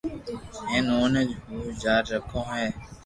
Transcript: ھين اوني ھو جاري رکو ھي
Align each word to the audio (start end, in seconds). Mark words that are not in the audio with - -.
ھين 0.69 0.85
اوني 0.95 1.21
ھو 1.45 1.57
جاري 1.81 2.09
رکو 2.13 2.39
ھي 2.51 2.65